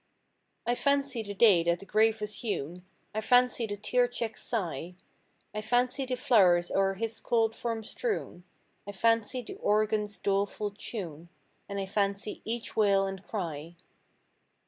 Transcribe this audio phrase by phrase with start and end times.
[0.65, 4.95] I fancy the day that the grave was hewn; I fancy the tear checked sigh;
[5.53, 8.43] I fancy the flow'rs o'er his cold form strewn;
[8.87, 11.29] I fancy the organ's doleful tune,
[11.69, 13.75] And I fancy each wail and cry.